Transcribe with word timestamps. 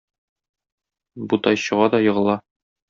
Бу 1.27 1.41
тай 1.49 1.63
чыга 1.67 1.95
да 1.97 2.03
егыла. 2.11 2.41